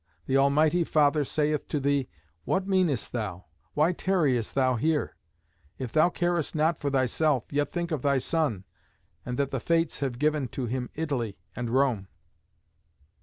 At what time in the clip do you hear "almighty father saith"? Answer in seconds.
0.35-1.67